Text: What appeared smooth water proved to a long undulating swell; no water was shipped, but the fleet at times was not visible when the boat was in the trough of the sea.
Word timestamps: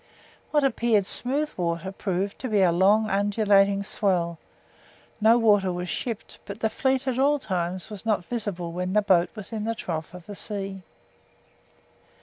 What 0.49 0.63
appeared 0.63 1.05
smooth 1.05 1.51
water 1.55 1.91
proved 1.91 2.39
to 2.39 2.51
a 2.63 2.71
long 2.71 3.07
undulating 3.11 3.83
swell; 3.83 4.39
no 5.21 5.37
water 5.37 5.71
was 5.71 5.89
shipped, 5.89 6.39
but 6.47 6.59
the 6.59 6.71
fleet 6.71 7.07
at 7.07 7.41
times 7.41 7.91
was 7.91 8.03
not 8.03 8.25
visible 8.25 8.71
when 8.71 8.93
the 8.93 9.03
boat 9.03 9.29
was 9.35 9.53
in 9.53 9.63
the 9.65 9.75
trough 9.75 10.15
of 10.15 10.25
the 10.25 10.33
sea. 10.33 10.81